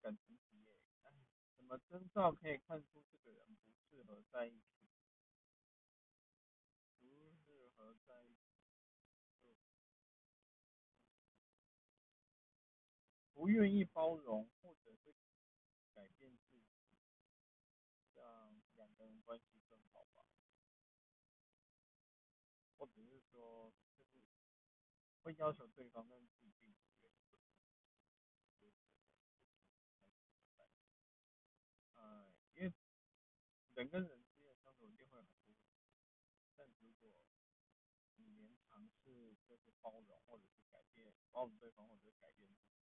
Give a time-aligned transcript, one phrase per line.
[0.00, 0.78] 感情题耶。
[1.02, 1.12] 哎，
[1.56, 4.88] 什么征兆可以看出这个人不适合在一起？
[6.98, 9.56] 不适合在一起，
[13.34, 15.14] 不愿意包容，或者是
[15.94, 16.64] 改变自己，
[18.14, 20.26] 让两个人关系更好吧。
[22.76, 24.22] 或者是说，就是
[25.22, 26.74] 会要求对方，但是自己
[33.80, 35.56] 人跟人之间的相处一定会有很多，
[36.54, 37.24] 但如果
[38.16, 42.79] 你连尝试就是包容或者是改变，包容对方或者是改变自己，